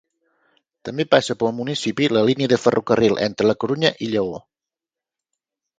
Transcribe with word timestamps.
També 0.89 1.05
passa 1.11 1.35
pel 1.43 1.53
municipi 1.59 2.09
la 2.17 2.23
línia 2.31 2.51
de 2.55 2.59
ferrocarril 2.63 3.17
entre 3.27 3.51
la 3.53 3.59
Corunya 3.65 3.93
i 4.07 4.13
Lleó. 4.15 4.45